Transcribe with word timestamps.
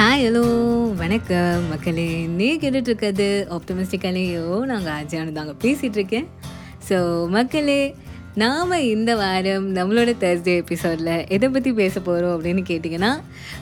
Hi 0.00 0.22
hello 0.24 0.42
வணக்கம். 0.96 1.68
மக்களே 1.68 2.26
நீ 2.26 2.56
கேட்டுட்ருக்கிறது 2.56 3.26
ஆப்டமிஸ்டிக்கலையோ 3.56 4.60
நாங்கள் 4.64 4.92
அஜயானு 4.92 5.32
தாங்க 5.32 5.54
பேசிகிட்ருக்கேன் 5.64 6.26
ஸோ 6.88 7.28
மக்களே 7.28 7.94
நாம் 8.34 8.72
இந்த 8.72 9.16
வாரம் 9.16 9.74
நம்மளோட 9.74 10.10
தேர்ஸ்டே 10.20 10.54
எபிசோடில் 10.56 11.28
எதை 11.28 11.48
பற்றி 11.48 11.72
பேச 11.72 12.00
போகிறோம் 12.00 12.42
அப்படின்னு 12.42 12.62
கேட்டிங்கன்னா 12.68 13.20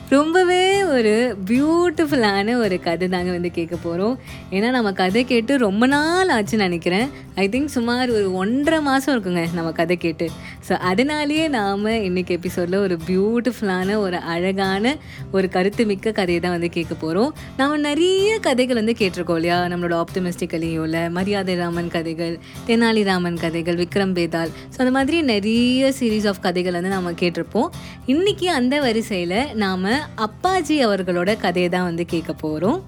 ரொம்பவே 0.09 0.83
ஒரு 0.83 1.37
பியூட்டிஃபுல்லான 1.45 2.57
ஒரு 2.57 2.79
கதை 2.79 3.07
தாங்க 3.07 3.31
வந்து 3.31 3.51
கேட்க 3.51 3.75
போகிறோம் 3.75 4.19
ஏன்னா 4.51 4.69
நம்ம 4.69 4.91
கதை 4.91 5.23
கேட்டு 5.23 5.57
ரொம்ப 5.57 5.87
நாள் 5.87 6.27
ஆச்சுன்னு 6.27 6.55
நினைக்கிறேன். 6.55 7.09
ஐ 7.35 7.49
திங்க் 7.49 7.65
சுமார் 7.65 8.09
ஒரு 8.09 8.33
ஒன்றரை 8.33 8.81
மாதம் 8.81 9.23
இருக்குங்க 9.23 9.53
நம்ம 9.53 9.71
கதை 9.71 9.97
கேட்டு. 9.97 10.29
ஸோ 10.67 10.73
அதனாலேயே 10.73 11.47
நாம் 11.47 11.85
இன்றைக்கி 11.85 12.29
எபிசோடில் 12.29 12.75
ஒரு 12.75 12.99
பியூட்டிஃபுல்லான 13.07 13.97
ஒரு 13.97 14.17
அழகான 14.17 14.97
ஒரு 15.31 15.49
கருத்து 15.49 15.85
மிக்க 15.85 16.11
கதையை 16.11 16.41
தான் 16.41 16.51
வந்து 16.51 16.69
கேட்க 16.69 16.93
போகிறோம் 16.93 17.35
நம்ம 17.57 17.77
நிறைய 17.77 18.39
கதைகள் 18.39 18.75
வந்து 18.75 18.95
கேட்டிருக்கோம் 18.99 19.33
இல்லையா? 19.33 19.65
நம்மளோட 19.65 20.03
ஆப்டமிஸ்டிக்கலையோல 20.03 21.09
மரியாதை 21.09 21.55
ராமன் 21.55 21.87
கதைகள் 21.87 22.39
தெனாலிராமன் 22.67 23.39
கதைகள் 23.39 23.75
விக்ரம் 23.75 24.15
பேதால் 24.19 24.51
ஸோ 24.73 24.77
அந்த 24.77 24.91
மாதிரி 24.91 25.21
நிறைய 25.21 25.91
சீரீஸ் 25.99 26.27
ஆஃப் 26.27 26.39
கதைகள் 26.39 26.77
வந்து 26.79 26.89
நாம் 26.89 27.19
கேட்டிருப்போம். 27.23 27.69
இன்றைக்கி 28.07 28.45
அந்த 28.59 28.75
வரிசையில் 28.79 29.39
நாம் 29.63 29.85
அப்பாஜி 30.27 30.77
அவர்களோட 30.85 31.37
கதையை 31.37 31.69
தான் 31.69 31.83
வந்து 31.83 32.05
கேட்க 32.05 32.33
போகிறோம் 32.33 32.79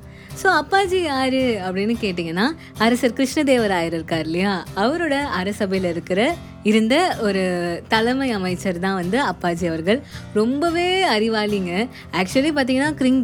ஸோ 0.42 0.48
அப்பாஜி 0.62 1.00
யார் 1.04 1.40
அப்படின்னு 1.66 1.96
கேட்டிங்கன்னா 2.04 2.46
அரசர் 2.78 3.16
கிருஷ்ணதேவராயர் 3.18 3.96
இருக்கார் 3.98 4.26
இல்லையா? 4.26 4.54
அவரோட 4.76 5.16
அரசபையில் 5.40 5.88
இருக்கிற 5.90 6.22
இருந்த 6.64 6.96
ஒரு 7.28 7.44
தலைமை 7.88 8.30
அமைச்சர் 8.32 8.80
தான் 8.80 8.98
வந்து 9.02 9.18
அப்பாஜி 9.22 9.66
அவர்கள். 9.72 10.00
ரொம்பவே 10.34 10.88
அறிவாளிங்க. 11.16 11.74
ஆக்சுவலி 12.20 12.52
பார்த்தீங்கன்னா 12.58 12.92
கிரிங் 13.02 13.24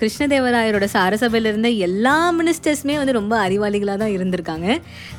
கிருஷ்ணதேவராயரோட 0.00 0.88
சாரசபையில் 0.96 1.26
அரசபையில் 1.26 1.50
இருந்த 1.50 1.68
எல்லா 1.86 2.14
மினிஸ்டர்ஸுமே 2.38 2.94
வந்து 2.98 3.18
ரொம்ப 3.18 3.34
அறிவாளிகளாக 3.46 3.98
தான் 4.02 4.14
இருந்திருக்காங்க. 4.16 4.68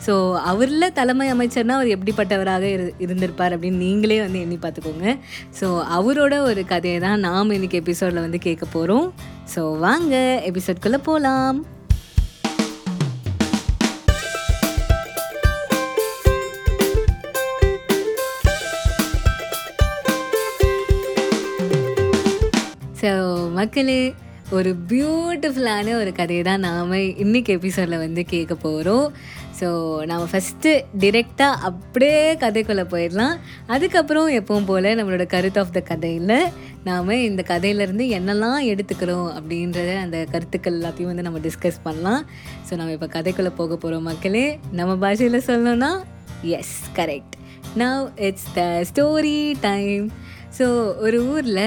ஸோ 0.06 0.14
அவரில் 0.52 0.94
தலைமை 0.94 1.28
அமைச்சர்னால் 1.34 1.80
அவர் 1.80 1.94
எப்படிப்பட்டவராக 1.96 2.66
இரு 2.76 2.88
இருந்திருப்பார் 3.00 3.56
அப்படின்னு 3.56 3.84
நீங்களே 3.86 4.20
வந்து 4.22 4.40
எண்ணி 4.40 4.60
பார்த்துக்கோங்க 4.66 5.16
ஸோ 5.60 5.70
அவரோட 5.98 6.36
ஒரு 6.50 6.64
கதையை 6.66 7.00
தான் 7.00 7.20
நாம் 7.20 7.56
இன்றைக்கி 7.60 7.80
எபிசோடில் 7.84 8.26
வந்து 8.26 8.40
கேட்க 8.40 8.68
போகிறோம் 8.76 9.08
ஸோ 9.56 9.64
வாங்க 9.78 10.16
எபிசோட்குள்ளே 10.52 11.02
போகலாம் 11.04 11.60
ஸோ 23.08 23.14
மக்களே 23.58 24.00
ஒரு 24.58 24.72
பியூட்டிஃபுல்லான 24.90 25.94
ஒரு 26.00 26.12
கதையை 26.18 26.44
தான் 26.44 26.64
நாம் 26.66 26.92
இன்றைக்கி 27.24 27.52
எபிசோடில் 27.58 28.02
வந்து 28.04 28.22
கேட்க 28.24 28.54
போகிறோம் 28.56 29.06
ஸோ 29.60 29.68
நாம் 30.10 30.24
ஃபஸ்ட்டு 30.32 30.72
டிரெக்டாக 31.04 31.62
அப்படியே 31.70 32.20
கதைக்குள்ளே 32.44 32.86
போயிடலாம். 32.94 33.36
அதுக்கப்புறம் 33.68 34.28
எப்பவும் 34.40 34.68
போல் 34.70 34.90
நம்மளோட 35.00 35.26
கருத்து 35.36 35.60
ஆஃப் 35.64 35.74
த 35.78 35.82
கதையில் 35.82 36.36
நாம் 36.84 37.14
இந்த 37.30 37.44
கதையிலேருந்து 37.52 38.08
என்னெல்லாம் 38.18 38.68
எடுத்துக்கிறோம் 38.72 39.28
அப்படின்றத 39.38 39.94
அந்த 40.06 40.20
கருத்துக்கள் 40.34 40.78
எல்லாத்தையும் 40.80 41.12
வந்து 41.14 41.28
நம்ம 41.30 41.42
டிஸ்கஸ் 41.48 41.84
பண்ணலாம். 41.84 42.24
ஸோ 42.70 42.76
நம்ம 42.76 42.96
இப்போ 42.98 43.10
கதைக்குள்ளே 43.18 43.54
போக 43.62 43.72
போகிறோம் 43.76 44.08
மக்களே. 44.12 44.46
நம்ம 44.72 44.96
பாஷையில் 45.06 45.46
சொல்லணும்னா 45.50 45.92
yes 46.60 46.78
correct 46.96 47.38
now 47.84 48.08
it's 48.30 48.50
the 48.54 48.64
story 48.92 49.40
time 49.60 50.08
so 50.60 50.66
ஒரு 51.06 51.18
ஊரில் 51.32 51.66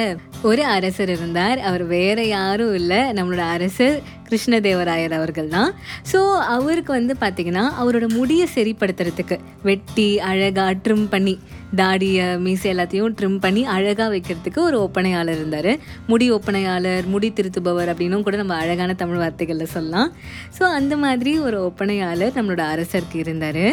ஒரு 0.49 0.63
அரசர் 0.75 1.11
இருந்தார். 1.15 1.59
அவர் 1.59 1.83
வேறு 1.87 2.23
யாரும் 2.29 2.75
இல்லை. 2.75 3.01
நம்மளோட 3.17 3.45
அரசர் 3.57 3.97
கிருஷ்ணதேவராயர் 4.29 5.15
அவர்கள் 5.19 5.49
தான். 5.49 5.71
ஸோ 6.13 6.19
அவருக்கு 6.57 6.93
வந்து 6.93 7.15
பார்த்திங்கன்னா 7.23 7.65
அவரோட 7.83 8.07
முடியை 8.19 8.47
சரிப்படுத்துறதுக்கு 8.55 9.37
வெட்டி 9.63 10.09
அழகாக 10.31 10.75
ட்ரிம் 10.85 11.09
பண்ணி 11.15 11.35
தாடியை 11.81 12.27
மீசை 12.45 12.69
எல்லாத்தையும் 12.73 13.15
ட்ரிம் 13.19 13.39
பண்ணி 13.45 13.65
அழகாக 13.65 14.09
வைக்கிறதுக்கு 14.15 14.61
ஒரு 14.69 14.79
ஒப்பனையாளர் 14.87 15.39
இருந்தார். 15.41 15.73
முடி 16.07 16.29
ஒப்பனையாளர் 16.31 17.07
முடி 17.07 17.31
திருத்துபவர் 17.31 17.93
அப்படின்னும் 17.93 18.25
கூட 18.29 18.37
நம்ம 18.37 18.57
அழகான 18.57 18.95
தமிழ் 18.95 19.23
வார்த்தைகளில் 19.25 19.75
சொல்லலாம். 19.77 20.11
ஸோ 20.59 20.63
அந்த 20.79 20.97
மாதிரி 20.97 21.39
ஒரு 21.39 21.61
ஒப்பனையாளர் 21.71 22.37
நம்மளோட 22.41 22.65
அரசருக்கு 22.77 23.15
இருந்தார். 23.15 23.65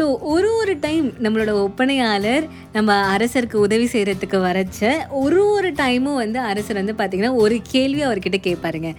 ஸோ 0.00 0.04
ஒரு 0.24 0.50
ஒரு 0.52 0.74
டைம் 0.80 1.06
நம்மளோட 1.22 1.52
ஒப்பனையாளர் 1.62 2.44
நம்ம 2.72 2.92
அரசருக்கு 3.14 3.56
உதவி 3.58 3.86
செய்கிறதுக்கு 3.86 4.38
வரச்ச 4.44 4.80
ஒரு 5.18 5.40
ஒரு 5.48 5.70
டைமும் 5.76 6.16
வந்து 6.16 6.38
அரசர் 6.42 6.78
வந்து 6.78 6.94
பார்த்திங்கன்னா 6.94 7.32
ஒரு 7.36 7.56
கேள்வி 7.72 8.00
அவர்கிட்ட 8.04 8.38
கேட்பாருங்க 8.42 8.90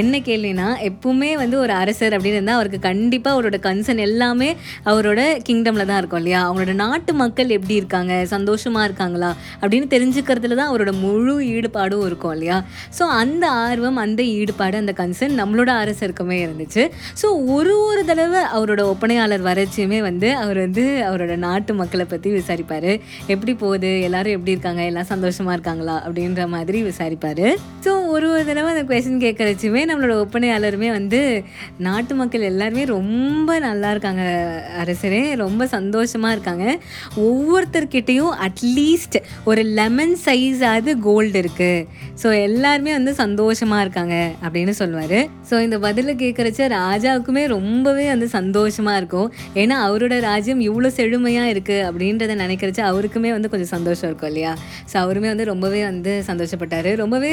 என்ன 0.00 0.18
கேள்வினா 0.28 0.66
எப்பவுமே 0.88 1.30
வந்து 1.42 1.56
ஒரு 1.58 1.72
அரசர் 1.72 2.14
அப்படின்னு 2.16 2.38
இருந்தால் 2.38 2.58
அவருக்கு 2.58 2.78
கண்டிப்பாக 2.88 3.34
அவரோட 3.36 3.56
கன்சர்ன் 3.66 4.02
எல்லாமே 4.06 4.48
அவரோட 4.90 5.20
கிங்டமில் 5.48 5.88
தான் 5.90 5.98
இருக்கும் 5.98 6.20
இல்லையா? 6.22 6.40
அவங்களோட 6.48 6.74
நாட்டு 6.74 7.12
மக்கள் 7.14 7.54
எப்படி 7.56 7.74
இருக்காங்க? 7.74 8.12
சந்தோஷமாக 8.34 8.86
இருக்காங்களா? 8.88 9.30
அப்படின்னு 9.62 9.88
தெரிஞ்சுக்கிறதுல 9.94 10.58
தான் 10.60 10.70
அவரோட 10.72 10.92
முழு 11.04 11.34
ஈடுபாடும் 11.56 12.04
இருக்கும் 12.06 12.34
இல்லையா? 12.36 12.58
ஸோ 12.98 13.02
அந்த 13.22 13.44
ஆர்வம் 13.64 14.00
அந்த 14.04 14.22
ஈடுபாடு 14.38 14.76
அந்த 14.82 14.94
கன்சர்ன் 15.00 15.36
நம்மளோட 15.40 15.72
அரசருக்குமே 15.82 16.38
இருந்துச்சு. 16.46 16.84
ஸோ 17.22 17.26
ஒரு 17.56 17.74
ஒரு 17.88 18.04
தடவை 18.04 18.42
அவரோட 18.56 18.80
ஒப்பனையாளர் 18.92 19.46
வரச்சியுமே 19.50 20.00
வந்து 20.08 20.30
அவர் 20.42 20.60
வந்து 20.66 20.86
அவரோட 21.10 21.36
நாட்டு 21.46 21.74
மக்களை 21.74 22.06
பற்றி 22.14 22.30
விசாரிப்பார். 22.38 22.90
எப்படி 23.26 23.54
போகுது? 23.64 23.92
எல்லாரும் 24.08 24.36
எப்படி 24.36 24.54
இருக்காங்க? 24.56 24.82
எல்லாம் 24.92 25.10
சந்தோஷமாக 25.12 25.56
இருக்காங்களா? 25.58 25.96
அப்படின்ற 26.06 26.48
மாதிரி 26.56 26.80
விசாரிப்பார். 26.90 27.46
ஸோ 27.86 27.92
ஒரு 28.14 28.26
ஒரு 28.34 28.44
தடவை 28.50 28.70
அந்த 28.74 28.84
கொஸ்டின் 28.90 29.24
கேட்குறச்சுமே 29.26 29.83
நம்மளோட 29.90 30.14
ஒப்பனையாளருமே 30.24 30.88
வந்து 30.98 31.20
நாட்டு 31.86 32.14
மக்கள் 32.20 32.48
எல்லாருமே 32.50 32.84
ரொம்ப 32.96 33.58
நல்லா 33.66 33.90
இருக்காங்க 33.94 34.22
அரசரே. 34.82 35.22
ரொம்ப 35.44 35.62
சந்தோஷமாக 35.76 36.34
இருக்காங்க. 36.36 36.66
ஒவ்வொருத்தர்கிட்டையும் 37.26 38.32
அட்லீஸ்ட் 38.46 39.18
ஒரு 39.50 39.64
லெமன் 39.78 40.16
சைஸாவது 40.26 40.92
கோல்டு 41.08 41.40
இருக்குது 41.42 41.86
ஸோ 42.22 42.28
எல்லாருமே 42.46 42.92
வந்து 42.98 43.12
சந்தோஷமாக 43.22 43.84
இருக்காங்க 43.84 44.16
அப்படின்னு 44.44 44.74
சொல்லுவார். 44.80 45.18
ஸோ 45.48 45.54
இந்த 45.66 45.76
பதிலை 45.86 46.12
கேட்குறச்ச 46.22 46.68
ராஜாவுக்குமே 46.78 47.42
ரொம்பவே 47.56 48.04
வந்து 48.12 48.28
சந்தோஷமாக 48.38 49.00
இருக்கும். 49.00 49.28
ஏன்னா 49.62 49.76
அவரோட 49.86 50.14
ராஜ்யம் 50.28 50.62
இவ்வளோ 50.68 50.90
செழுமையாக 50.98 51.52
இருக்குது 51.54 51.84
அப்படின்றத 51.88 52.34
நினைக்கிறச்ச 52.44 52.80
அவருக்குமே 52.90 53.30
வந்து 53.36 53.50
கொஞ்சம் 53.52 53.72
சந்தோஷம் 53.76 54.08
இருக்கும் 54.10 54.30
இல்லையா? 54.32 54.52
ஸோ 54.90 54.96
அவருமே 55.04 55.28
வந்து 55.32 55.50
ரொம்பவே 55.52 55.80
வந்து 55.90 56.12
சந்தோஷப்பட்டார். 56.30 56.90
ரொம்பவே 57.02 57.32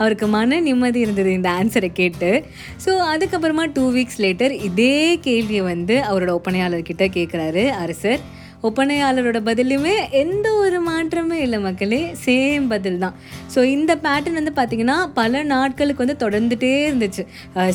அவருக்கு 0.00 0.26
மன 0.36 0.60
நிம்மதி 0.68 1.00
இருந்தது 1.06 1.30
இந்த 1.38 1.50
ஆன்சரை 1.60 1.85
கேட்டு 1.92 2.44
ஸோ 2.86 2.88
அதுக்கப்புறமா 2.88 3.72
டூ 3.72 3.92
வீக்ஸ் 3.92 4.18
லேட்டர் 4.18 4.50
இதே 4.50 5.18
கேள்வியை 5.18 5.62
வந்து 5.62 6.02
அவரோட 6.10 6.38
ஒப்பனையாளர்கிட்ட 6.38 6.98
கேட்குறாரு 6.98 7.68
அரசர். 7.68 8.20
ஒப்பனையாளரோட 8.68 9.38
பதிலுமே 9.48 9.94
எந்த 10.22 10.46
ஒரு 10.62 10.78
மாற்றமே 10.88 11.38
இல்லை 11.46 11.58
மக்களே. 11.66 12.00
சேம் 12.26 12.64
பதில் 12.72 12.98
தான். 13.04 13.14
ஸோ 13.54 13.60
இந்த 13.74 13.92
பேட்டர்ன் 14.04 14.38
வந்து 14.40 14.52
பார்த்திங்கன்னா 14.58 14.96
பல 15.18 15.42
நாட்களுக்கு 15.52 16.04
வந்து 16.04 16.16
தொடர்ந்துட்டே 16.24 16.72
இருந்துச்சு. 16.88 17.22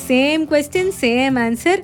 Same 0.08 0.44
question 0.52 0.92
same 1.02 1.38
answer 1.46 1.82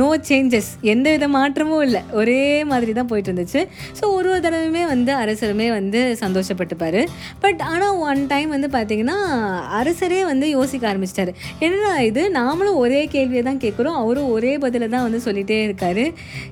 no 0.00 0.08
changes 0.30 0.70
எந்த 0.92 1.06
வித 1.14 1.28
மாற்றமும் 1.36 1.84
இல்லை. 1.88 2.02
ஒரே 2.20 2.40
மாதிரி 2.72 2.94
தான் 2.98 3.10
போயிட்டு 3.12 3.30
இருந்துச்சு. 3.32 3.62
ஸோ 3.98 4.04
ஒரு 4.16 4.28
ஒரு 4.32 4.40
தடவையுமே 4.46 4.82
வந்து 4.94 5.12
அரசருமே 5.22 5.68
வந்து 5.76 6.00
சந்தோஷப்பட்டுப்பார். 6.22 7.00
பட் 7.44 7.60
ஆனால் 7.72 7.96
ஒன் 8.08 8.22
டைம் 8.32 8.50
வந்து 8.56 8.68
பார்த்திங்கன்னா 8.76 9.18
அரசரே 9.80 10.20
வந்து 10.32 10.48
யோசிக்க 10.56 10.92
ஆரம்பிச்சிட்டாரு. 10.92 11.32
என்னடா 11.66 11.92
இது? 12.10 12.22
நாமளும் 12.40 12.80
ஒரே 12.84 13.00
கேள்வியை 13.14 13.42
தான் 13.48 13.62
கேட்குறோம் 13.64 13.98
அவரும் 14.02 14.30
ஒரே 14.36 14.52
பதிலை 14.64 14.88
தான் 14.96 15.06
வந்து 15.06 15.20
சொல்லிகிட்டே 15.26 15.58
இருக்காரு. 15.68 16.04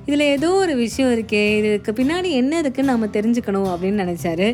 இதில் 0.07 0.25
ஏதோ 0.35 0.49
ஒரு 0.63 0.75
விஷயம் 0.85 1.13
இருக்கே. 1.17 1.45
அதுக்கு 1.89 2.01
பின்னாடி 2.01 2.29
என்ன 2.41 2.53
இருக்குன்னு 2.59 2.91
நம்ம 2.91 3.07
தெரிஞ்சுக்கணும் 3.15 3.69
அப்படின்னு 3.73 4.03
நினச்சாரு. 4.03 4.47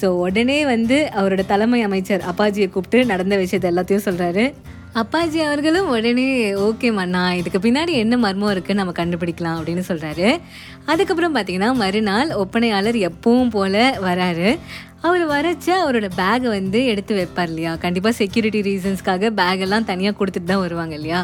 ஸோ 0.00 0.06
உடனே 0.24 0.58
வந்து 0.64 0.96
அவரோட 1.20 1.42
தலைமை 1.52 1.80
அமைச்சர் 1.82 2.22
அப்பாஜியை 2.32 2.68
கூப்பிட்டு 2.70 3.00
நடந்த 3.12 3.36
விஷயத்தை 3.36 3.68
எல்லாத்தையும் 3.72 4.06
சொல்கிறாரு 4.08 4.44
அப்பாஜி 5.00 5.38
அவர்களும் 5.48 5.88
உடனே 5.88 6.26
ஓகே 6.68 6.88
மண்ணா 6.96 7.20
இதுக்கு 7.40 7.58
பின்னாடி 7.66 7.92
என்ன 8.04 8.14
மர்மம் 8.16 8.50
இருக்குன்னு 8.50 8.82
நம்ம 8.82 8.94
கண்டுபிடிக்கலாம் 9.00 9.58
அப்படின்னு 9.58 9.82
சொல்கிறாரு 9.88 10.28
அதுக்கப்புறம் 10.84 11.34
பார்த்தீங்கன்னா 11.36 11.68
மறுநாள் 11.82 12.30
ஒப்பனையாளர் 12.34 12.98
எப்பவும் 13.08 13.52
போல் 13.56 13.82
வராரு. 14.06 14.50
அவர் 15.08 15.22
வரச்ச 15.32 15.66
அவரோட 15.82 16.06
பேகை 16.18 16.48
வந்து 16.56 16.78
எடுத்து 16.92 17.12
வைப்பார் 17.18 17.50
இல்லையா? 17.50 17.70
கண்டிப்பாக 17.84 18.14
செக்யூரிட்டி 18.18 18.60
ரீசன்ஸ்க்காக 18.66 19.30
பேகெல்லாம் 19.38 19.86
தனியாக 19.90 20.14
கொடுத்துட்டு 20.18 20.50
தான் 20.50 20.60
வருவாங்க 20.64 20.94
இல்லையா? 20.98 21.20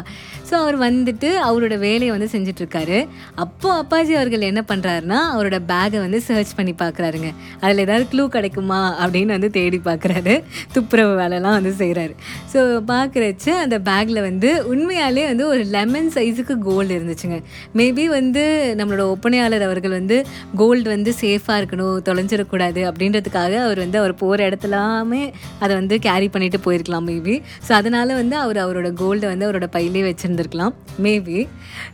ஸோ 0.47 0.53
அவர் 0.61 0.77
வந்துட்டு 0.85 1.29
அவரோட 1.47 1.75
வேலையை 1.83 2.11
வந்து 2.15 2.29
செஞ்சிட்ருக்காரு. 2.33 2.97
அப்போது 3.43 3.75
அப்பாஜி 3.81 4.13
அவர்கள் 4.19 4.47
என்ன 4.49 4.61
பண்ணுறாருன்னா 4.71 5.19
அவரோட 5.33 5.57
பேகை 5.71 5.99
வந்து 6.05 6.21
சர்ச் 6.27 6.53
பண்ணி 6.59 6.73
பார்க்குறாருங்க 6.81 7.29
அதில் 7.61 7.83
ஏதாவது 7.85 8.07
க்ளூ 8.13 8.25
கிடைக்குமா 8.37 8.79
அப்படின்னு 9.03 9.35
வந்து 9.37 9.51
தேடி 9.59 9.81
பார்க்குறாரு 9.89 10.35
துப்புரவு 10.77 11.13
வேலைலாம் 11.21 11.57
வந்து 11.59 11.73
செய்கிறாரு 11.83 12.15
ஸோ 12.53 12.59
பார்க்குறச்ச 12.93 13.47
அந்த 13.65 13.79
பேக்கில் 13.91 14.21
வந்து 14.29 14.51
உண்மையாலே 14.73 15.27
வந்து 15.31 15.47
ஒரு 15.53 15.63
லெமன் 15.77 16.11
சைஸுக்கு 16.17 16.57
கோல்டு 16.69 16.91
இருந்துச்சுங்க. 16.97 17.39
மேபி 17.81 18.07
வந்து 18.17 18.45
நம்மளோட 18.81 19.05
ஒப்பனையாளர் 19.15 19.67
அவர்கள் 19.69 19.97
வந்து 19.99 20.19
கோல்டு 20.63 20.89
வந்து 20.95 21.13
சேஃபாக 21.21 21.61
இருக்கணும் 21.61 21.95
தொலைஞ்சிடக்கூடாது 22.09 22.83
அப்படின்றதுக்காக 22.91 23.65
அவர் 23.67 23.83
வந்து 23.85 23.99
அவர் 24.01 24.15
போகிற 24.23 24.49
இடத்துலாமே 24.49 25.23
அதை 25.63 25.73
வந்து 25.81 25.97
கேரி 26.07 26.29
பண்ணிட்டு 26.35 26.61
போயிருக்கலாம் 26.65 27.07
மேபி 27.11 27.35
ஸோ 27.67 27.73
அதனால 27.79 28.15
வந்து 28.21 28.37
அவர் 28.43 28.59
அவரோட 28.65 28.91
கோல்டை 29.01 29.27
வந்து 29.33 29.47
அவரோட 29.49 29.69
பையிலே 29.75 30.03
வச்சுருந்துருக்கலாம் 30.09 30.73
மேபி 31.05 31.39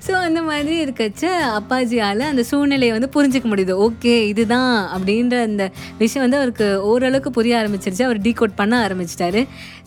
ஸோ 0.08 0.12
அந்த 0.28 0.40
மாதிரி 0.50 0.76
இருக்கச்ச 0.86 1.24
அப்பாஜியால் 1.60 2.24
அந்த 2.32 2.44
சூழ்நிலையை 2.50 2.94
வந்து 2.98 3.10
புரிஞ்சிக்க 3.16 3.48
முடியுது. 3.52 3.74
ஓகே 3.86 4.16
இதுதான் 4.32 4.74
அப்படின்ற 4.96 5.36
அந்த 5.50 5.64
விஷயம் 6.02 6.24
வந்து 6.26 6.40
அவருக்கு 6.40 6.68
ஓரளவுக்கு 6.90 7.30
புரிய 7.38 7.54
ஆரம்பிச்சிருச்சு. 7.62 8.04
அவர் 8.08 8.20
டீகோட் 8.26 8.60
பண்ண 8.62 8.74
ஆரம்பிச்சிட்டாரு. 8.88 9.42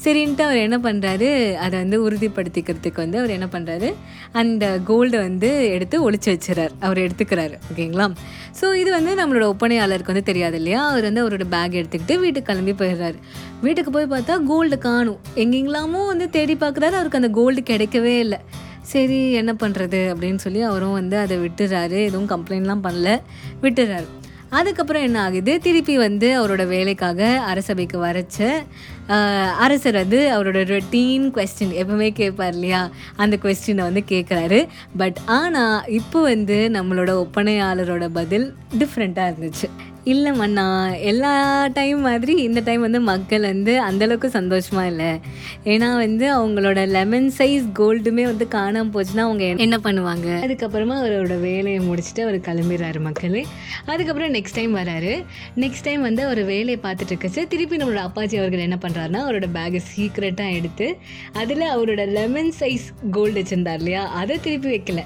சரின்ட்டு 0.04 0.44
அவர் 0.46 0.58
என்ன 0.64 0.78
பண்ணுறாரு 0.86 1.28
அதை 1.64 1.76
வந்து 1.82 1.98
உறுதிப்படுத்திக்கிறதுக்கு 2.06 3.00
வந்து 3.04 3.18
அவர் 3.20 3.34
என்ன 3.36 3.46
பண்ணுறாரு 3.54 3.88
அந்த 4.40 4.64
கோல்டை 4.88 5.20
வந்து 5.28 5.50
எடுத்து 5.76 5.96
ஒழிச்சு 6.06 6.28
வச்சுறார் 6.34 6.74
அவர் 6.86 7.00
எடுத்துக்கிறாரு. 7.06 7.56
ஓகேங்களா 7.70 8.08
ஸோ 8.60 8.66
இது 8.82 8.90
வந்து 8.98 9.12
நம்மளோட 9.20 9.44
ஒப்பனையாளருக்கு 9.52 10.12
வந்து 10.12 10.28
தெரியாது 10.30 10.56
இல்லையா? 10.60 10.82
அவர் 10.90 11.06
வந்து 11.08 11.22
அவரோட 11.24 11.44
பேக் 11.54 11.75
எடுத்துக்கிட்டு 11.80 12.16
வீட்டுக்கு 12.24 12.48
கிளம்பி 12.50 12.74
போயிடுறாரு. 12.80 13.18
வீட்டுக்கு 13.60 13.90
போய் 13.90 14.12
பார்த்தா 14.14 14.36
கோல்டு 14.44 14.78
காணும். 14.78 15.20
எங்கெங்களாமோ 15.44 16.02
வந்து 16.12 16.28
தேடி 16.30 16.54
பார்க்குறாரு 16.54 16.98
அவருக்கு 17.00 17.20
அந்த 17.22 17.32
கோல்டு 17.40 17.62
கிடைக்கவே 17.70 18.14
இல்லை. 18.26 18.40
சரி 18.92 19.32
என்ன 19.32 19.52
பண்ணுறது 19.60 20.00
அப்படின்னு 20.10 20.42
சொல்லி 20.44 20.60
அவரும் 20.70 20.98
வந்து 21.00 21.16
அதை 21.18 21.36
விட்டுறாரு. 21.38 21.98
எதுவும் 22.10 22.30
கம்ப்ளைண்ட்லாம் 22.34 22.84
பண்ணல. 22.86 23.10
விட்டுறாரு. 23.62 24.08
அதுக்கப்புறம் 24.58 25.04
என்ன 25.06 25.18
ஆகுது? 25.22 25.52
திருப்பி 25.60 25.94
வந்து 25.98 26.28
அவரோட 26.40 26.66
வேலைக்காக 26.66 27.20
அரசபைக்கு 27.52 27.96
வரைச்ச 28.04 28.38
அரசர் 29.64 29.98
வந்து 30.02 30.20
அவரோட 30.34 30.60
ரொட்டீன் 30.72 31.24
கொஸ்டின் 31.36 31.74
எப்பவுமே 31.80 32.08
கேட்பார் 32.20 32.52
இல்லையா? 32.52 32.82
அந்த 33.16 33.38
கொஸ்டினை 33.42 33.84
வந்து 33.88 34.02
கேட்குறாரு. 34.08 34.60
பட் 34.96 35.18
ஆனால் 35.38 35.84
இப்போ 35.98 36.20
வந்து 36.22 36.58
நம்மளோட 36.72 37.10
ஒப்பனையாளரோட 37.24 38.06
பதில் 38.12 38.46
டிஃப்ரெண்ட்டாக 38.78 39.32
இருந்துச்சு. 39.32 39.68
இல்லை 40.12 40.32
மண்ணா 40.32 40.64
எல்லா 41.00 41.30
டைம் 41.66 42.00
மாதிரி 42.00 42.34
இந்த 42.42 42.60
டைம் 42.60 42.80
வந்து 42.80 43.00
மக்கள் 43.00 43.40
வந்து 43.40 43.72
அந்தளவுக்கு 43.84 44.26
சந்தோஷமாக 44.26 44.86
இல்லை. 44.86 45.08
ஏன்னா 45.64 45.88
வந்து 45.96 46.26
அவங்களோட 46.36 46.88
லெமன் 46.88 47.32
சைஸ் 47.38 47.64
கோல்டுமே 47.78 48.22
வந்து 48.22 48.48
காணாமல் 48.48 48.92
போச்சுன்னா 48.94 49.18
அவங்க 49.18 49.44
என்ன 49.44 49.78
பண்ணுவாங்க? 49.84 50.28
அதுக்கப்புறமா 50.46 50.96
அவரோட 51.02 51.40
வேலையை 51.40 51.80
முடிச்சுட்டு 51.88 52.20
அவர் 52.20 52.38
கிளம்பிடுறாரு 52.38 53.00
மக்களே. 53.00 53.46
அதுக்கப்புறம் 53.86 54.34
நெக்ஸ்ட் 54.34 54.58
டைம் 54.60 54.76
வராரு. 54.76 55.24
நெக்ஸ்ட் 55.56 55.86
டைம் 55.88 56.00
வந்து 56.00 56.24
அவர் 56.24 56.42
வேலையை 56.44 56.78
பார்த்துட்டு 56.82 57.12
இருக்கச்சு 57.14 57.48
திருப்பி 57.48 57.76
நம்மளோட 57.76 58.04
அப்பாச்சி 58.08 58.38
அவர்கள் 58.38 58.66
என்ன 58.68 58.78
பண்ணுறாருன்னா 58.82 59.22
அவரோட 59.26 59.48
பேக்கை 59.58 59.82
சீக்ரெட்டாக 59.96 60.56
எடுத்து 60.60 60.96
அதில் 61.32 61.66
அவரோட 61.74 62.04
லெமன் 62.08 62.52
சைஸ் 62.60 62.88
கோல்டு 63.10 63.42
வச்சுருந்தார் 63.42 63.82
இல்லையா? 63.82 64.04
அதை 64.22 64.38
திருப்பி 64.40 64.70
வைக்கல. 64.76 65.02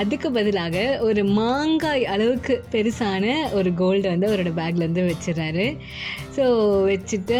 அதுக்கு 0.00 0.28
பதிலாக 0.30 0.76
ஒரு 1.00 1.24
மாங்காய் 1.24 2.04
அளவுக்கு 2.14 2.54
பெருசான 2.72 3.34
ஒரு 3.58 3.74
கோல்டு 3.74 4.06
வந்து 4.12 4.28
அவரோட 4.28 4.50
பேக்லேருந்து 4.58 5.04
வச்சிடுறாரு. 5.10 5.66
ஸோ 6.36 6.44
வச்சுட்டு 6.88 7.38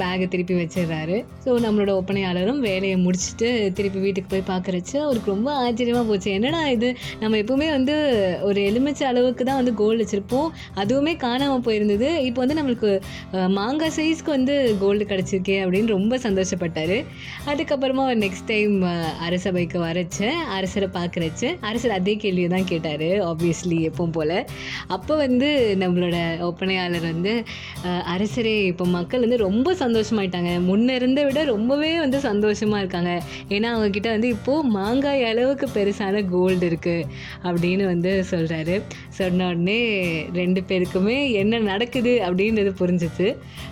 பேகை 0.00 0.26
திருப்பி 0.28 0.54
வச்சிடுறாரு. 0.54 1.16
ஸோ 1.44 1.50
நம்மளோட 1.64 1.92
ஒப்பனையாளரும் 2.00 2.60
வேலையை 2.68 2.96
முடிச்சுட்டு 3.04 3.48
திருப்பி 3.78 4.00
வீட்டுக்கு 4.04 4.30
போய் 4.34 4.46
பார்க்குறச்சு 4.52 4.96
அவருக்கு 5.06 5.32
ரொம்ப 5.34 5.50
ஆச்சரியமாக 5.64 6.06
போச்சு. 6.10 6.30
என்னடா 6.30 6.62
இது? 6.76 6.90
நம்ம 7.22 7.36
எப்பவுமே 7.42 7.68
வந்து 7.76 7.96
ஒரு 8.48 8.60
எலுமிச்சை 8.70 9.06
அளவுக்கு 9.10 9.44
தான் 9.44 9.60
வந்து 9.60 9.74
கோல்டு 9.74 10.00
வச்சுருப்போம். 10.04 10.48
அதுவுமே 10.82 11.14
காணாமல் 11.16 11.64
போயிருந்தது. 11.68 12.10
இப்போ 12.28 12.40
வந்து 12.44 12.58
நம்மளுக்கு 12.60 12.92
மாங்காய் 13.58 13.94
சைஸ்க்கு 13.98 14.30
வந்து 14.36 14.76
கோல்டு 14.84 15.04
கிடச்சிருக்கே 15.12 15.58
அப்படின்னு 15.64 15.94
ரொம்ப 15.96 16.18
சந்தோஷப்பட்டார். 16.26 16.96
அதுக்கப்புறமா 17.50 18.04
அவர் 18.08 18.22
நெக்ஸ்ட் 18.24 18.48
டைம் 18.52 18.74
அரசபைக்கு 19.28 19.78
வரச்ச 19.86 20.32
அரசரை 20.58 20.88
பார்க்குறச்சு 20.98 21.48
அரசர் 21.88 22.00
அதே 22.00 22.14
கேள்வியை 22.22 22.48
தான் 22.54 22.68
கேட்டார் 22.70 23.08
ஆப்வியஸ்லி 23.30 23.78
எப்பவும் 23.88 24.14
போல். 24.16 24.36
அப்போ 24.94 25.12
வந்து 25.24 25.48
நம்மளோட 25.82 26.16
ஒப்பனையாளர் 26.48 27.06
வந்து 27.12 27.32
அரசரே 28.14 28.54
இப்போ 28.72 28.84
மக்கள் 28.96 29.24
வந்து 29.26 29.38
ரொம்ப 29.46 29.74
சந்தோஷமாயிட்டாங்க. 29.82 30.52
முன்ன 30.68 30.94
இருந்த 31.00 31.20
விட 31.26 31.42
ரொம்பவே 31.54 31.92
வந்து 32.04 32.18
சந்தோஷமாக 32.28 32.82
இருக்காங்க. 32.82 33.12
ஏன்னா 33.54 33.68
அவங்கக்கிட்ட 33.74 34.10
வந்து 34.16 34.30
இப்போது 34.36 34.70
மாங்காய் 34.76 35.28
அளவுக்கு 35.30 35.68
பெருசான 35.76 36.24
கோல்டு 36.34 36.66
இருக்குது 36.70 37.08
அப்படின்னு 37.48 37.84
வந்து 37.92 38.12
சொல்கிறாரு 38.32 38.76
சொன்ன 39.18 39.46
உடனே 39.52 39.80
ரெண்டு 40.40 40.62
பேருக்குமே 40.70 41.18
என்ன 41.42 41.60
நடக்குது 41.72 42.14
அப்படின்றது 42.28 42.72
புரிஞ்சிச்சு. 42.82 43.28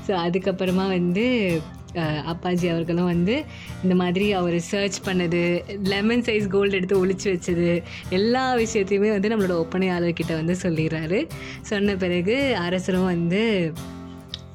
ஸோ 0.07 0.13
அதுக்கப்புறமா 0.27 0.87
வந்து 0.99 1.27
அப்பாஜி 2.03 2.69
அவர்களும் 2.71 3.05
வந்து 3.05 3.45
இந்த 3.83 3.95
மாதிரி 3.95 4.33
அவர் 4.33 4.59
சர்ச் 4.61 4.99
பண்ணது 5.09 5.43
லெமன் 5.83 6.23
சைஸ் 6.23 6.49
கோல்டு 6.49 6.77
எடுத்து 6.77 7.07
ஒழிச்சு 7.07 7.25
வச்சது 7.25 7.83
எல்லா 8.11 8.55
விஷயத்தையுமே 8.55 9.11
வந்து 9.11 9.33
நம்மளோட 9.33 9.57
ஒப்பனையாளர்கிட்ட 9.65 10.35
வந்து 10.35 10.57
சொல்லிடுறாரு. 10.63 11.29
சொன்ன 11.61 11.97
பிறகு 11.97 12.57
அரசரும் 12.57 13.05
வந்து 13.05 13.73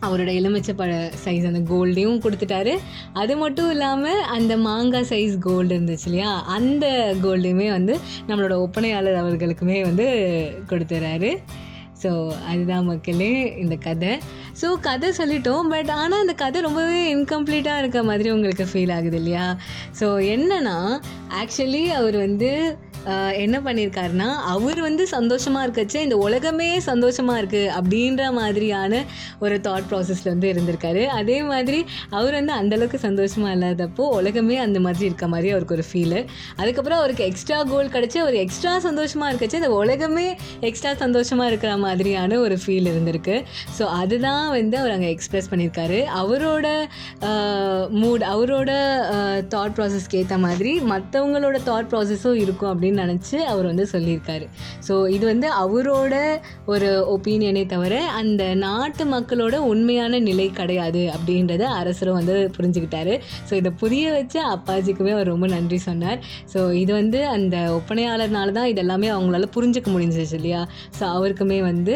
அவரோட 0.05 0.33
எலுமிச்சை 0.33 0.73
பழ 0.75 1.11
சைஸ் 1.23 1.45
அந்த 1.45 1.59
கோல்டையும் 1.59 2.21
கொடுத்துட்டாரு. 2.21 2.77
அது 3.13 3.38
மட்டும் 3.38 3.69
இல்லாமல் 3.69 4.21
அந்த 4.21 4.57
மாங்காய் 4.57 5.09
சைஸ் 5.09 5.38
கோல்டு 5.38 5.79
இருந்துச்சு 5.79 6.05
இல்லையா? 6.05 6.43
அந்த 6.43 7.15
கோல்டையுமே 7.23 7.67
வந்து 7.69 7.99
நம்மளோட 8.27 8.55
ஒப்பனையாளர் 8.67 9.21
அவர்களுக்குமே 9.23 9.81
வந்து 9.81 10.07
கொடுத்துறாரு. 10.69 11.38
ஸோ 12.03 12.31
அதுதான் 12.47 12.85
மக்களே 12.85 13.57
இந்த 13.57 13.75
கதை. 13.75 14.17
ஸோ 14.62 14.80
கதை 14.80 15.09
சொல்லிட்டோம் 15.09 15.69
பட் 15.69 15.92
ஆனால் 15.92 16.19
அந்த 16.19 16.33
கதை 16.33 16.62
ரொம்பவே 16.62 17.15
இன்கம்ப்ளீட்டாக 17.15 17.77
இருக்க 17.77 18.03
மாதிரி 18.03 18.31
உங்களுக்கு 18.31 18.63
ஃபீல் 18.63 18.94
ஆகுது 18.94 19.18
இல்லையா? 19.18 19.57
ஸோ 20.00 20.07
என்னன்னா 20.36 20.77
ஆக்சுவலி 21.42 21.88
அவர் 21.89 22.18
வந்து 22.18 22.51
என்ன 23.44 23.57
பண்ணியிருக்காருன்னா 23.65 24.30
அவர் 24.53 24.80
வந்து 24.81 25.03
சந்தோஷமாக 25.13 25.65
இருக்கச்சு 25.68 25.98
இந்த 26.06 26.18
உலகமே 26.25 26.68
சந்தோஷமாக 26.89 27.42
இருக்குது 27.42 27.71
அப்படின்ற 27.77 28.31
மாதிரியான 28.39 29.03
ஒரு 29.44 29.56
தாட் 29.68 29.88
ப்ராசஸில் 29.92 30.30
வந்து 30.33 30.50
இருந்திருக்காரு. 30.53 31.03
அதே 31.19 31.38
மாதிரி 31.51 31.80
அவர் 32.09 32.38
வந்து 32.39 32.53
அந்தளவுக்கு 32.59 33.00
சந்தோஷமாக 33.07 33.56
இல்லாதப்போ 33.57 34.06
உலகமே 34.19 34.57
அந்த 34.65 34.80
மாதிரி 34.86 35.06
இருக்க 35.06 35.27
மாதிரி 35.33 35.50
அவருக்கு 35.56 35.75
ஒரு 35.77 35.86
ஃபீலு 35.89 36.19
அதுக்கப்புறம் 36.62 37.00
அவருக்கு 37.01 37.24
எக்ஸ்ட்ரா 37.30 37.59
கோல் 37.71 37.92
கிடச்சி 37.95 38.19
அவர் 38.25 38.38
எக்ஸ்ட்ரா 38.44 38.74
சந்தோஷமாக 38.88 39.31
இருக்கச்சு 39.31 39.59
இந்த 39.62 39.71
உலகமே 39.81 40.27
எக்ஸ்ட்ரா 40.69 40.94
சந்தோஷமாக 41.03 41.50
இருக்கிற 41.51 41.71
மாதிரியான 41.77 42.39
ஒரு 42.39 42.57
ஃபீல் 42.65 42.89
இருந்திருக்கு. 42.94 43.38
ஸோ 43.80 43.83
அதுதான் 44.01 44.45
வந்து 44.57 44.77
அவர் 44.77 44.95
அங்கே 44.98 45.09
எக்ஸ்ப்ரெஸ் 45.15 45.51
பண்ணியிருக்காரு 45.51 46.00
அவரோட 46.21 46.68
மூட் 48.01 48.25
அவரோட 48.33 48.71
தாட் 49.56 49.75
ப்ராசஸ்க்கு 49.77 50.19
ஏற்ற 50.21 50.38
மாதிரி 50.38 50.74
மற்றவங்களோட 50.94 51.57
தாட் 51.69 51.89
ப்ராசஸும் 51.94 52.39
இருக்கும் 52.44 52.71
அப்படின்னு 52.74 52.90
நினச்சி 52.99 53.38
அவர் 53.51 53.69
வந்து 53.69 53.85
சொல்லியிருக்காரு. 53.93 54.45
ஸோ 54.88 54.93
இது 55.15 55.25
வந்து 55.31 55.47
அவரோட 55.63 56.15
ஒரு 56.73 56.89
ஒப்பீனியனே 57.15 57.63
தவிர 57.73 57.93
அந்த 58.19 58.43
நாட்டு 58.65 59.05
மக்களோட 59.13 59.55
உண்மையான 59.71 60.19
நிலை 60.29 60.47
கிடையாது 60.59 61.03
அப்படின்றத 61.15 61.63
அரசரும் 61.79 62.17
வந்து 62.19 62.36
புரிஞ்சுக்கிட்டாரு. 62.57 63.15
ஸோ 63.50 63.53
இதை 63.62 63.74
புரிய 63.83 64.05
வச்ச 64.17 64.36
அப்பாஜிக்குமே 64.55 65.13
அவர் 65.17 65.31
ரொம்ப 65.33 65.48
நன்றி 65.55 65.79
சொன்னார். 65.88 66.19
ஸோ 66.53 66.60
இது 66.83 66.91
வந்து 67.01 67.21
அந்த 67.36 67.57
ஒப்பனையாளர்னால 67.79 68.55
தான் 68.60 68.71
இதெல்லாமே 68.74 69.10
அவங்களால 69.15 69.50
புரிஞ்சுக்க 69.57 69.89
முடிஞ்சிச்சு 69.95 70.38
இல்லையா? 70.39 70.63
ஸோ 70.98 71.03
அவருக்குமே 71.17 71.60
வந்து 71.71 71.95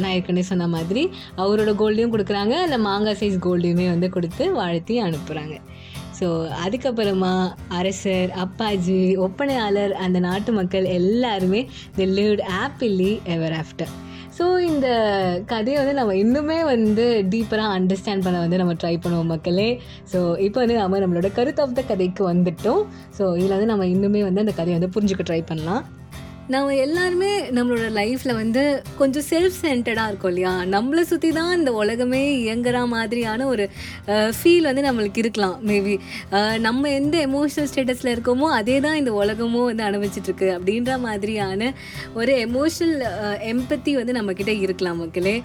நான் 0.00 0.12
ஏற்கனவே 0.16 0.46
சொன்ன 0.52 0.68
மாதிரி 0.76 1.04
அவரோட 1.42 1.70
கோல்டையும் 1.82 2.14
கொடுக்குறாங்க 2.14 2.54
அந்த 2.66 2.78
மாங்காய் 2.86 3.18
சைஸ் 3.20 3.36
கோல்டையுமே 3.46 3.86
வந்து 3.94 4.08
கொடுத்து 4.16 4.44
வாழ்த்தி 4.60 4.94
அனுப்புகிறாங்க 5.06 5.56
ஸோ 6.20 6.28
அதுக்கப்புறமா 6.64 7.32
அரசர் 7.68 8.30
அப்பாஜி 8.44 9.00
ஒப்பனையாளர் 9.18 9.94
அந்த 10.06 10.18
நாட்டு 10.18 10.52
மக்கள் 10.52 10.84
எல்லாருமே 10.84 11.62
they 11.96 12.06
lived 12.18 12.44
happily 12.56 13.12
ever 13.24 13.52
after 13.52 13.92
so 14.38 14.44
இந்த 14.60 14.88
கதையை 15.46 15.78
வந்து 15.80 15.94
நம்ம 15.94 16.12
இன்னுமே 16.14 16.58
வந்து 16.64 17.04
டீப்பராக 17.30 17.76
அண்டர்ஸ்டாண்ட் 17.78 18.24
பண்ண 18.24 18.38
வந்து 18.38 18.56
நம்ம 18.56 18.72
ட்ரை 18.72 18.92
பண்ணுவோம் 19.04 19.32
மக்களே. 19.34 19.70
ஸோ 20.12 20.18
இப்போ 20.38 20.58
வந்து 20.60 20.76
நம்ம 20.76 20.98
நம்மளோட 20.98 21.32
கருத்து 21.32 21.62
ஆஃப் 21.62 21.74
த 21.74 21.82
கதைக்கு 21.82 22.22
வந்துட்டோம். 22.32 22.82
ஸோ 23.18 23.24
இதில் 23.36 23.48
வந்து 23.48 23.66
நம்ம 23.66 23.86
இன்னுமே 23.86 24.22
வந்து 24.22 24.40
அந்த 24.40 24.52
கதையை 24.52 24.76
வந்து 24.78 24.92
புரிஞ்சுக்க 24.94 25.24
ட்ரை 25.30 25.40
பண்ணலாம். 25.46 25.82
நம்ம 26.52 26.74
எல்லாருமே 26.82 27.30
நம்மளோட 27.56 27.86
லைஃப்பில் 27.96 28.32
வந்து 28.38 28.60
கொஞ்சம் 28.98 29.24
செல்ஃப் 29.30 29.56
சென்டர்டாக 29.64 30.10
இருக்கும் 30.10 30.30
இல்லையா? 30.32 30.52
நம்மளை 30.74 31.02
சுற்றி 31.10 31.30
தான் 31.38 31.50
இந்த 31.58 31.70
உலகமே 31.80 32.20
இயங்குற 32.44 32.76
மாதிரியான 32.92 33.46
ஒரு 33.52 33.64
ஃபீல் 34.36 34.68
வந்து 34.68 34.82
நம்மளுக்கு 34.86 35.20
இருக்கலாம். 35.22 35.56
மேபி 35.70 35.94
நம்ம 36.66 36.90
எந்த 37.00 37.16
எமோஷனல் 37.28 37.68
ஸ்டேட்டஸில் 37.72 38.12
இருக்கோமோ 38.14 38.46
அதே 38.60 38.76
தான் 38.86 38.96
இந்த 39.00 39.12
உலகமும் 39.22 39.66
வந்து 39.70 39.84
அனுபவிச்சிட்ருக்கு 39.88 40.48
அப்படின்ற 40.56 40.94
மாதிரியான 41.04 41.70
ஒரு 42.20 42.34
எமோஷனல் 42.46 43.04
எம்பத்தி 43.52 43.94
வந்து 43.98 44.16
நம்மக்கிட்ட 44.18 44.54
இருக்கலாம் 44.64 44.98
மக்களே. 45.02 45.36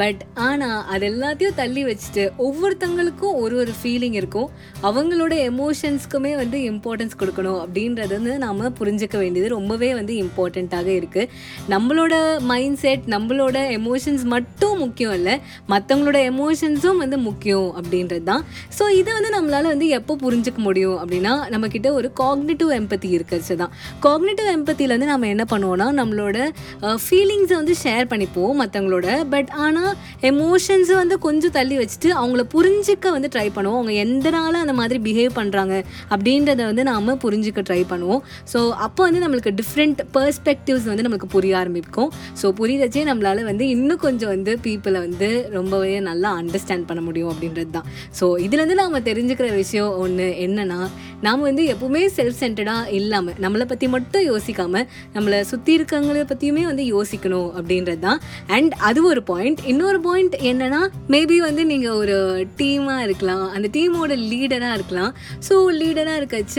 பட் 0.00 0.24
ஆனால் 0.48 0.80
அது 0.94 1.04
எல்லாத்தையும் 1.12 1.58
தள்ளி 1.60 1.84
வச்சுட்டு 1.90 2.26
ஒவ்வொருத்தங்களுக்கும் 2.46 3.36
ஒரு 3.44 3.56
ஒரு 3.64 3.74
ஃபீலிங் 3.82 4.18
இருக்கும். 4.22 4.48
அவங்களோட 4.90 5.34
எமோஷன்ஸ்க்குமே 5.52 6.34
வந்து 6.42 6.58
இம்பார்ட்டன்ஸ் 6.72 7.20
கொடுக்கணும் 7.22 7.60
அப்படின்றது 7.66 8.12
வந்து 8.18 8.34
நாம் 8.46 8.66
புரிஞ்சுக்க 8.82 9.16
வேண்டியது 9.24 9.54
ரொம்பவே 9.58 9.92
வந்து 10.00 10.14
இம்பார்ட்டன்ட் 10.24 10.44
இம்பார்ட்டண்ட்டாக 10.46 10.90
இருக்குது 11.00 11.28
நம்மளோட 11.68 12.14
மைண்ட் 12.40 12.78
செட் 12.78 13.04
நம்மளோட 13.06 13.56
எமோஷன்ஸ் 13.78 14.24
மட்டும் 14.24 14.76
முக்கியம் 14.78 15.14
இல்லை 15.14 15.34
மற்றவங்களோட 15.68 16.18
எமோஷன்ஸும் 16.32 16.96
வந்து 16.96 17.18
முக்கியம் 17.18 17.68
அப்படின்றது 17.80 18.22
தான் 18.22 18.42
ஸோ 18.78 18.84
இதை 18.90 19.10
வந்து 19.12 19.30
நம்மளால் 19.36 19.70
வந்து 19.72 19.88
எப்போ 19.88 20.16
புரிஞ்சுக்க 20.24 20.58
முடியும் 20.58 20.98
அப்படின்னா 21.02 21.32
நம்மக்கிட்ட 21.54 21.90
ஒரு 21.92 22.10
காக்னேட்டிவ் 22.22 22.72
எம்பத்தி 22.80 23.10
இருக்கிறது 23.10 23.56
தான் 23.56 23.72
காக்னேட்டிவ் 24.02 24.50
எம்பத்தியில் 24.56 24.94
வந்து 24.96 25.10
நம்ம 25.12 25.26
என்ன 25.26 25.46
பண்ணுவோம்னா 25.50 25.88
நம்மளோட 26.00 26.38
ஃபீலிங்ஸை 27.04 27.56
வந்து 27.60 27.74
ஷேர் 27.84 28.10
பண்ணிப்போம் 28.12 28.54
மற்றவங்களோட 28.62 29.08
பட் 29.28 29.50
ஆனால் 29.66 29.92
எமோஷன்ஸை 30.30 30.94
வந்து 30.94 31.18
கொஞ்சம் 31.18 31.50
தள்ளி 31.50 31.76
வச்சுட்டு 31.78 32.10
அவங்கள 32.22 32.42
புரிஞ்சிக்க 32.54 33.10
வந்து 33.16 33.28
ட்ரை 33.34 33.48
பண்ணுவோம். 33.56 33.80
அவங்க 33.80 33.92
எந்தனால 34.04 34.54
அந்த 34.64 34.72
மாதிரி 34.72 34.98
பிஹேவ் 35.06 35.32
பண்ணுறாங்க 35.34 35.74
அப்படின்றத 36.10 36.60
வந்து 36.70 36.82
நாம் 36.82 37.12
புரிஞ்சிக்க 37.24 37.60
ட்ரை 37.68 37.82
பண்ணுவோம். 37.92 38.22
ஸோ 38.52 38.58
அப்போ 38.86 39.00
வந்து 39.06 39.20
நம்மளுக்கு 39.24 39.52
டிஃப்ரெண்ட் 39.60 40.00
பெர்ஸ்பெக்டிவ்ஸ் 40.36 40.86
வந்து 40.90 41.04
நமக்கு 41.06 41.26
புரிய 41.34 41.52
ஆரம்பிக்கும். 41.60 42.10
ஸோ 42.40 42.46
புரியறச்சே 42.58 43.02
நம்மளால் 43.08 43.42
வந்து 43.48 43.64
இன்னும் 43.74 44.00
கொஞ்சம் 44.04 44.30
வந்து 44.34 44.52
பீப்புளை 44.64 45.00
வந்து 45.06 45.28
ரொம்பவே 45.56 45.94
நல்லா 46.08 46.30
அண்டர்ஸ்டாண்ட் 46.40 46.86
பண்ண 46.88 47.00
முடியும் 47.08 47.30
அப்படின்றது 47.32 47.70
தான். 47.76 47.86
ஸோ 48.18 48.24
இதுலேருந்து 48.46 48.76
நாம் 48.80 48.96
தெரிஞ்சுக்கிற 49.08 49.48
விஷயம் 49.62 49.92
ஒன்று 50.04 50.26
என்னென்னா 50.46 50.78
நாம் 51.26 51.44
வந்து 51.48 51.62
எப்போவுமே 51.72 52.02
செல்ஃப் 52.16 52.40
சென்டர்டாக 52.42 52.92
இல்லாமல் 52.98 53.36
நம்மளை 53.44 53.66
பற்றி 53.70 53.86
மட்டும் 53.94 54.24
யோசிக்காமல் 54.30 54.86
நம்மளை 55.14 55.38
சுற்றி 55.52 55.72
இருக்கவங்கள 55.78 56.24
பற்றியுமே 56.32 56.64
வந்து 56.70 56.84
யோசிக்கணும் 56.94 57.48
அப்படின்றது 57.58 58.02
தான். 58.06 58.20
அண்ட் 58.56 58.74
அது 58.88 59.02
ஒரு 59.12 59.22
பாயிண்ட் 59.30 59.62
இன்னொரு 59.72 60.00
பாயிண்ட் 60.08 60.36
என்னன்னா 60.50 60.82
மேபி 61.14 61.38
வந்து 61.48 61.64
நீங்கள் 61.72 61.96
ஒரு 62.02 62.18
டீமாக 62.60 63.06
இருக்கலாம். 63.08 63.46
அந்த 63.54 63.66
டீமோட 63.76 64.12
லீடராக 64.32 64.76
இருக்கலாம். 64.78 65.12
ஸோ 65.48 65.54
லீடராக 65.80 66.20
இருக்கச்ச 66.22 66.58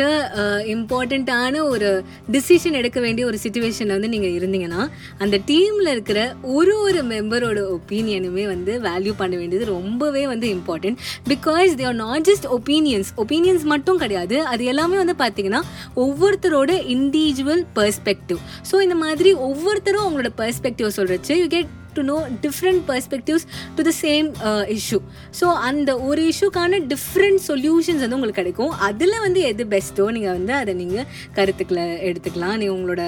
இம்பார்ட்டண்ட்டான 0.76 1.64
ஒரு 1.74 1.92
டிசிஷன் 2.36 2.80
எடுக்க 2.82 3.00
வேண்டிய 3.06 3.24
ஒரு 3.30 3.38
சுச்சுவேஷனில் 3.68 3.96
வந்து 3.98 4.10
நீங்கள் 4.10 4.36
இருந்தீங்கன்னா 4.38 4.82
அந்த 5.18 5.36
டீமில் 5.52 5.90
இருக்கிற 5.92 6.20
ஒரு 6.42 6.74
ஒரு 6.80 7.00
மெம்பரோட 7.04 7.60
ஒப்பீனியனுமே 7.76 8.46
வந்து 8.48 8.74
வேல்யூ 8.82 9.14
பண்ண 9.18 9.36
வேண்டியது 9.38 9.66
ரொம்பவே 9.66 10.28
வந்து 10.28 10.48
important 10.56 11.00
because 11.30 11.72
they 11.80 11.86
are 11.86 11.98
not 12.04 12.28
just 12.30 12.48
opinions 12.58 13.10
opinions 13.18 13.66
மட்டும் 13.74 13.98
கிடையாது. 13.98 14.38
அது 14.44 14.66
எல்லாமே 14.66 14.98
வந்து 14.98 15.16
பார்த்தீங்கன்னா 15.24 15.62
ஒவ்வொருத்தரோட 15.96 16.72
இண்டிவிஜுவல் 16.96 17.64
பர்ஸ்பெக்டிவ் 17.76 18.40
ஸோ 18.72 18.82
இந்த 18.82 18.96
மாதிரி 18.96 19.34
ஒவ்வொருத்தரும் 19.34 20.06
அவங்களோட 20.06 20.32
perspective 20.38 20.96
சொல்கிறச்சு 20.98 21.36
you 21.42 21.48
get 21.48 21.72
to 22.00 22.04
know 22.12 22.18
different 22.46 22.84
perspectives 22.92 23.48
to 23.78 23.84
the 23.90 23.94
same 24.04 24.30
issue 24.78 25.00
so 25.40 25.48
அந்த 25.70 25.90
ஒரு 26.10 26.22
இஷ்யூக்கான 26.32 26.82
டிஃப்ரெண்ட் 26.94 27.42
சொல்யூஷன்ஸ் 27.50 28.04
வந்து 28.04 28.18
உங்களுக்கு 28.18 28.42
கிடைக்கும். 28.42 28.74
அதில் 28.88 29.16
வந்து 29.26 29.40
எது 29.52 29.64
பெஸ்ட்டோ 29.74 30.06
நீங்கள் 30.18 30.36
வந்து 30.38 30.54
அதை 30.62 30.74
நீங்கள் 30.82 31.08
கருத்துக்களை 31.38 31.86
எடுத்துக்கலாம். 32.10 32.56
நீங்கள் 32.62 32.76
உங்களோட 32.78 33.04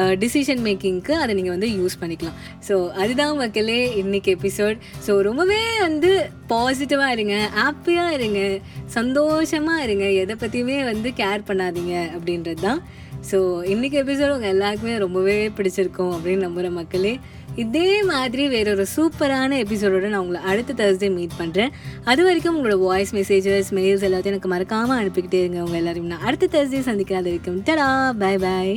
uh, 0.00 0.12
டிசிஷன் 0.22 0.62
மேக்கிங்க்கு 0.66 1.14
அதை 1.22 1.32
நீங்கள் 1.38 1.54
வந்து 1.56 1.70
யூஸ் 1.78 1.96
பண்ணிக்கலாம். 2.02 2.38
ஸோ 2.68 2.74
அதுதான் 3.02 3.34
மக்களே 3.42 3.80
இன்னைக்கு 4.02 4.30
எபிசோட் 4.38 4.78
ஸோ 5.06 5.14
ரொம்பவே 5.28 5.60
வந்து 5.86 6.10
பாசிட்டிவாக 6.52 7.14
இருங்க 7.16 7.36
ஹாப்பியாக 7.60 8.16
இருங்க 8.18 8.40
சந்தோஷமாக 8.96 9.84
இருங்க. 9.86 10.06
எதை 10.22 10.36
பற்றியுமே 10.42 10.78
வந்து 10.92 11.10
கேர் 11.20 11.48
பண்ணாதீங்க 11.50 11.94
அப்படின்றது 12.16 12.62
தான் 12.66 12.80
ஸோ 13.30 13.38
இன்றைக்கி 13.72 13.96
எபிசோட் 14.02 14.34
உங்கள் 14.36 14.52
எல்லாருக்குமே 14.54 14.94
ரொம்பவே 15.04 15.36
பிடிச்சிருக்கும் 15.56 16.12
அப்படின்னு 16.16 16.46
நம்புகிற 16.46 16.70
மக்களே. 16.78 17.14
இதே 17.64 18.02
மாதிரி 18.10 18.44
வேறொரு 18.48 18.84
சூப்பரான 18.96 19.52
எபிசோடோட 19.62 20.06
நான் 20.12 20.22
உங்களை 20.24 20.40
அடுத்த 20.50 20.76
தேர்ஸ்டே 20.80 21.08
மீட் 21.14 21.38
பண்ணுறேன் 21.40 21.72
அது 22.04 22.22
வரைக்கும் 22.24 22.58
உங்களோட 22.58 22.76
வாய்ஸ் 22.78 23.14
மெசேஜஸ் 23.14 23.72
மெயில்ஸ் 23.78 24.06
எல்லாத்தையும் 24.08 24.32
எனக்கு 24.34 24.48
மறக்காமல் 24.48 25.00
அனுப்பிக்கிட்டே 25.00 25.40
இருங்க. 25.44 25.58
உங்கள் 25.66 25.80
எல்லாரையும் 25.80 26.12
நான் 26.12 26.26
அடுத்த 26.30 26.46
தேர்ஸ்டே 26.52 26.80
சந்திக்கிறேன். 26.90 27.22
அது 27.22 27.32
வரைக்கும் 27.32 27.60
டடா 27.68 27.88
பாய் 28.18 28.40
பாய் 28.46 28.76